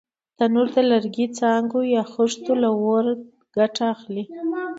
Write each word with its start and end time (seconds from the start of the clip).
تنور 0.37 0.67
د 0.75 0.77
لرګي، 0.91 1.25
څانګو 1.39 1.79
یا 1.95 2.03
خښتو 2.13 2.51
له 2.63 2.69
اوره 2.81 3.13
ګټه 3.57 3.83
اخلي 3.93 4.23